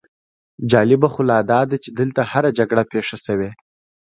[0.71, 3.49] جالبه خو لا داده چې دلته هره جګړه پېښه شوې.